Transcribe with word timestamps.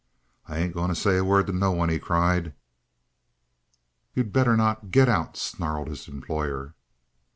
"I 0.47 0.57
ain't 0.57 0.71
a 0.71 0.73
going 0.73 0.89
to 0.89 0.95
say 0.95 1.17
a 1.17 1.23
word 1.23 1.45
to 1.45 1.53
no 1.53 1.69
one!" 1.73 1.89
he 1.89 1.99
cried. 1.99 2.55
"You'd 4.15 4.33
better 4.33 4.57
not! 4.57 4.89
Get 4.89 5.07
out!" 5.07 5.37
snarled 5.37 5.89
his 5.89 6.07
employer. 6.07 6.73